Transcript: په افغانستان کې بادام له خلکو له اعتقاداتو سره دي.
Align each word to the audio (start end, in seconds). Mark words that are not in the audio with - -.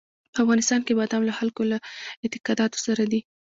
په 0.33 0.37
افغانستان 0.43 0.81
کې 0.85 0.97
بادام 0.99 1.21
له 1.29 1.33
خلکو 1.39 1.61
له 1.71 1.77
اعتقاداتو 2.23 2.77
سره 2.85 3.03
دي. 3.11 3.21